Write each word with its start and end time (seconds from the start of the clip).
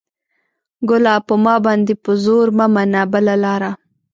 ګله! 0.89 1.13
په 1.27 1.33
ما 1.43 1.55
باندې 1.65 1.93
په 2.03 2.11
زور 2.23 2.47
مه 2.57 2.65
منه 2.75 3.01
بله 3.13 3.35
لاره 3.43 3.71